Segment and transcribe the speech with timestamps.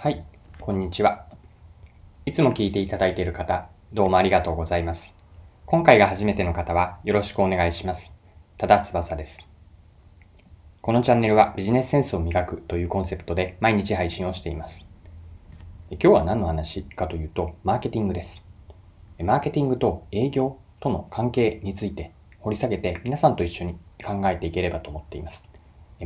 [0.00, 0.24] はい、
[0.60, 1.26] こんにちは。
[2.24, 5.12] いつも聞いていただいている方、どうもありがとうございます。
[5.66, 8.14] 今回が初めての方はよろしくお願いします。
[8.58, 9.40] ただ翼です。
[10.82, 14.86] このチャンネルはビジネスセンスを磨くというコンセプトで毎日配信をしています。
[15.90, 18.44] 今日は何の話かというと、マーケティングです。
[19.18, 23.76] マーケティングと営業との関係について掘り下げて皆さんと一緒に
[24.06, 25.44] 考えていければと思っています。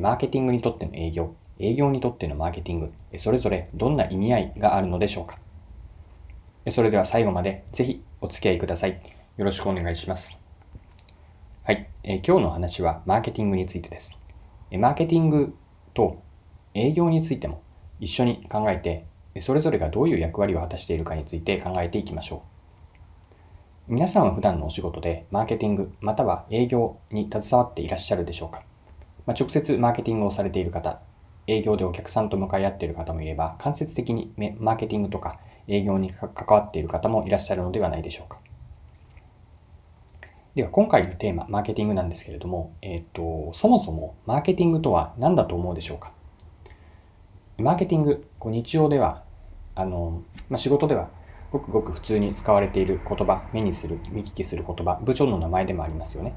[0.00, 5.38] マーケティングにとっての営業、営業にとってのマーケティング、それぞれどんな意味合いがあるのでしょうか？
[6.70, 9.00] それでは最後までぜひお付き合いください。
[9.36, 10.38] よろしくお願いします。
[11.64, 14.12] はい、え今日の話はマーケティングについてです。
[14.72, 15.54] マーケティング
[15.94, 16.22] と
[16.74, 17.62] 営業についても
[18.00, 19.06] 一緒に考えて、
[19.40, 22.40] それぞれがどういう役割を果たしているかについて考えていきましょう。
[23.88, 28.62] 皆さんは普段のお仕事でマーケティングまたは営業に携わっていらっしゃるでしょうか、
[29.26, 31.00] まあ、直接マーケティングをされている方
[31.46, 35.38] 営業でお客さんと向かい合っている方もいれば、間接的にマーケティングとか
[35.68, 38.38] 営業に関わっている方もいらっしゃるのではないでしょうか。
[40.54, 46.12] では、今回のテーマ、マーケティングなんですけれども、えっ、ー、と、そもそもマーケティングとは何だと思うでしょうか？
[47.58, 49.24] マーケティング、こう日常では、
[49.74, 51.08] あの、まあ、仕事では、
[51.50, 56.34] ごくごく普通に使われている言葉、目にする、見聞きする言葉、部長の名前でもありますよね。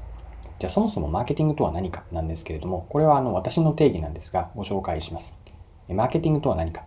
[0.58, 5.36] じゃあそもそもマーケティングとは何かなんですけれども、これはあの私の定義なんですが、ご紹介します。
[5.88, 6.84] マーケティングとは何か？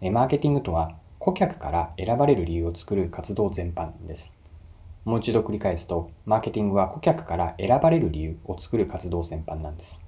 [0.00, 4.32] マーケティングとは顧客から選ばれる理由を作る活動全般です。
[5.04, 10.00] もう一度繰り返すと、マーケティングは顧客から選ばれる理由を作る活動全般なんです。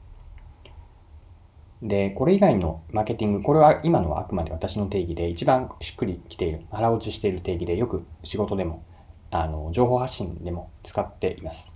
[1.83, 8.83] で、これ以外のマーケティング、これは今のはあくまで私の定義で一番しっくりきている、腹落ちしている定義でよく仕事でも、
[9.31, 11.71] あの情報発信でも使っています。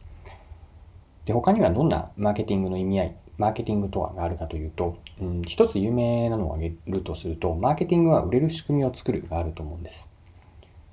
[1.31, 10.11] で、他にはどんなマーケティングの意味合い、マーケティングとはがあるかというと、うん、一つ有名なのを挙げるとすると、マーケティングは売れる仕組みを作るがあると思うんです。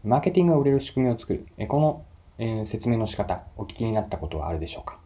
[0.04, 1.48] マーケティングは売れる仕組みを作る。
[1.68, 2.06] この、
[2.38, 5.00] え、説明の仕方、お聞きになったことはあるでしょうか？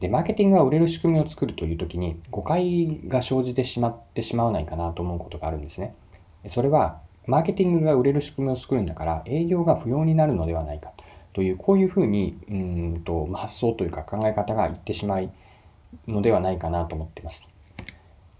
[0.00, 5.94] で、マーケティングは売れる仕組みを作るというときに誤解が生じてしまってしまわないかなと思うことがあるんですね。
[6.46, 10.94] それは、マーケティングが売れる仕組みを作るんだから営業が不要になるのではないか。
[10.96, 15.30] とという、こういうふうに、うんと、発想というか考え方がいってしまい
[16.06, 17.44] のではないかなと思っています。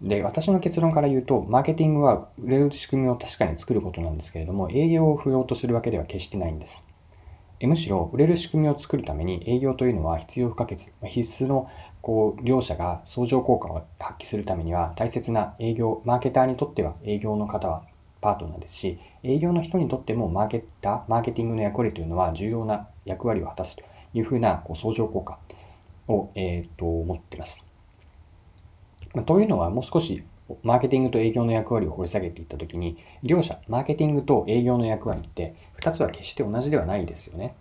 [0.01, 6.85] で、私の結論から言うと、マーケティングは売れる仕組みを確かに作ることなんですけれども、営業を不要とするわけでは決してないんです。
[7.61, 11.69] むしろ、売れる仕組みを作るために営業というのは必要不可欠、必須の
[12.01, 17.83] こう両者が相乗効果を発揮するためには大切な営業、マーケターにとっては営業の方は
[18.21, 23.83] パートナーですし、営業の人にとってもマーケター、マーケティングの役割というのは重要な役割を果たすと
[24.15, 25.39] いうふうなこう相乗効果
[26.09, 27.63] を、えー、と持っています。
[29.15, 30.25] ま、というのはもう少し
[30.63, 37.55] マーケティングと営業の役割を掘り下げていったときに、両者、マーケティングと営業の役割って2つは決して同じではないですよね。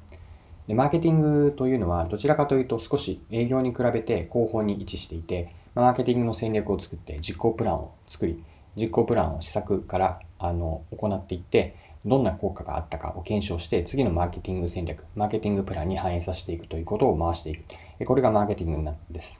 [0.67, 8.43] でマーケティングというのはどちらかというと少し営業に比べて後方に位置していて、マーケティングの戦略を作って実行プランを作り、
[8.77, 18.05] 実行プランを施策からあの行っていって、どんな効果があったかを検証して、次のマーケティング戦略、マーケティングプランに反映させていくということを回していく。
[18.05, 19.37] これがマーケティングなんです。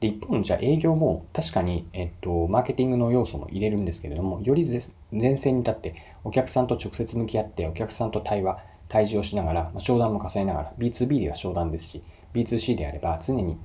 [0.00, 4.66] で、一方のじゃあ営業も確かに、えっと、マーケティングの要素も入れるんですけれども、より
[5.12, 5.94] 前線に立って
[6.24, 8.58] お客さんと直接向き合ってお客さんと対話、
[8.88, 12.02] 対峙をしながら、まあ、商談も重ねながら、B2B では商談ですし、
[12.34, 13.56] B2C であれば常に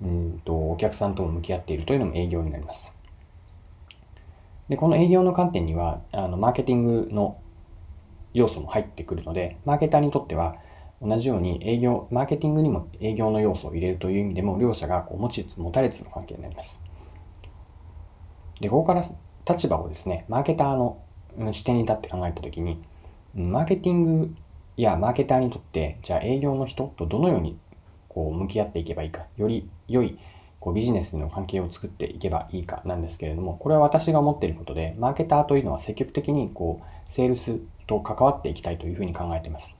[0.00, 2.92] うんとお客さんとも向き合っているというのも営業になります。
[4.68, 7.38] で、この営業の観点には、あのマーケティングの
[8.34, 10.56] 要素も入ってくるので、マーケターにとっては
[11.00, 16.78] 同じように営業、マーケティングにも営業の要素を入れるという意味でも、両者がこう持ちつ持たれつの関係になります。
[18.60, 19.02] で、ここから
[19.48, 21.02] 立場をですね、マーケターの
[21.52, 22.80] 視点に立って考えたときに、
[23.34, 24.34] マーケティング
[24.76, 27.58] やマーケターにとって、じゃあ営業の人とどのように
[28.08, 30.18] こう向き合っていけばいいか、より良い
[30.62, 39.74] こうビジネスの関係を作っていけばいいかなんですけれども、これは私が思っていることで、マーケターというのは積極的にこうセールスと関わっていきたいというふうに考えています。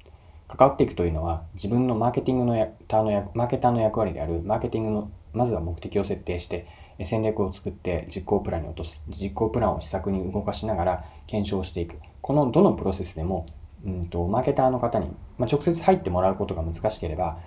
[0.48, 6.66] 関わっていくというのは、自分のマーケティングのやターのマーケターの役割であるマーケティングのまずは目的を設定して、
[7.04, 9.00] 戦略を作って実行プランに落とす。
[9.08, 11.96] 実行プランを施策に動かしながら検証していく。
[12.20, 13.46] このどのプロセスでも、
[13.86, 15.06] うんと、マーケターの方に、
[15.38, 17.38] まあ、直接入ってもらうことが難しければ、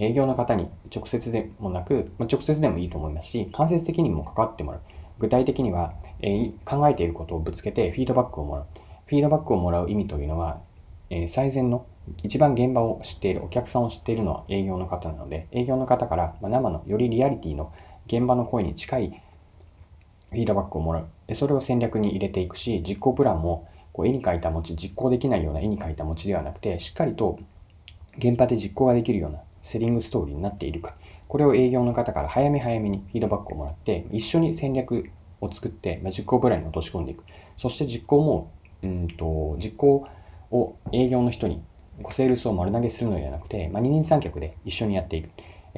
[0.00, 4.80] 営業の方に直接でもなく、まあ、直接でもいいと思いますし、間接的にも関わってもらう。
[5.18, 5.92] 具体的には、
[6.22, 8.66] えー、考えていることをぶつけてフィードバックをもらう。
[9.04, 10.60] フィードバックをもらう意味というのは、
[11.10, 11.84] えー、最善の
[12.22, 17.72] 一番現場を知っている、お客さんを知っているのは営業の方なので、営業の方から、ま、生のよりリアリティの
[18.06, 19.22] 現場の声に近い
[20.30, 27.38] フィードバックをもらう、それを戦略に入れていくし、実行プランもこう絵に描いた餅、実行できないような絵に描いた餅ではなくて、しっかりと
[28.16, 30.94] 現場で実行ができるようなセリングストーリーになっているか、
[31.28, 35.10] これを営業の方から早め早めにフィードバックをもらって、一緒に戦略
[35.40, 37.24] を作って、まあ、実行プランに落とし込んでいく。
[37.56, 38.50] そして実行も、
[38.82, 40.06] うんと、実行
[40.50, 41.62] を営業の人に、
[42.10, 45.30] セールスを丸投げするのではなくて、まあ、二人三脚で一緒にやっていく。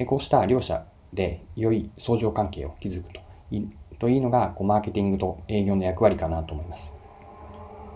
[0.07, 3.21] こうした両者で良い相乗関係を築くと
[3.51, 3.69] いい
[3.99, 6.91] といいのがこうマーケティングと営業の役割かなと思います。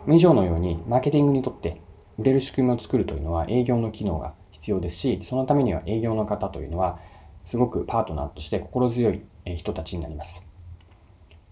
[0.08, 1.82] 以上のようにマーケティングにとって
[2.18, 7.00] 売れる仕組みを作るというのは営業の機能が必要ですし、そのためには営業の方というのは
[7.46, 10.46] すごくパートナーとして心強い人たちになります。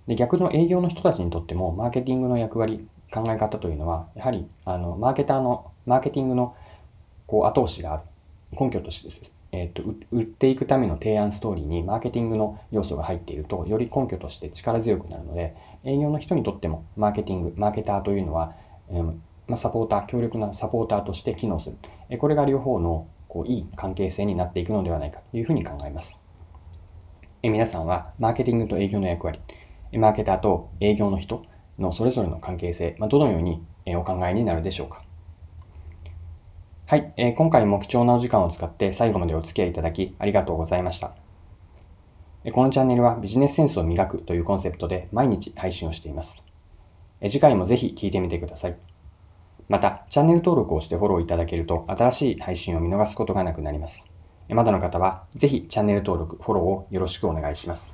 [0.07, 6.55] で逆の営業の人たちにとってもマーケティングの役割、考え方というのはやはりあのマーケターのマーケティングの
[7.27, 8.03] こう後押しがある
[8.59, 15.55] 根拠としてですえーと、売っていくための提案ストーリーにマーケティングの要素が入っているとより根拠として力強くなるので
[15.85, 18.53] 営業の人にとってもマーケティングマーケターというのは、
[18.89, 19.13] えー、
[19.47, 21.77] まあ、サポーター強力なサポーターとして機能する、
[22.09, 26.19] えこれが両方のこういい関係性になっていくのではないかというふうに考えます、
[27.43, 29.39] え皆さんはマーケティングと営業の役割
[29.93, 31.43] マーケターと営業の人
[31.79, 33.61] のそれぞれの関係性、まあ、どのように
[33.95, 35.01] お考えになるでしょうか
[36.87, 41.15] はい、え、今回も貴重なお時間を使って最後までお付き合いいただきありがとうございました。
[42.53, 46.37] このチャンネルはビジネスセンスを磨くというコンセプトで毎日配信をしています。
[47.23, 48.94] 次回もぜひ聞いてみてください。
[49.67, 54.03] また、チャンネル登録をしてフォローいただけると新しい配信を見逃すことがなくなります。
[54.49, 57.93] まだの方はぜひチャンネル登録、フォローをよろしくお願いします。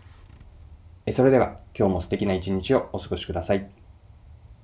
[1.11, 3.80] それでは今日も素敵な一日をお過ごしください。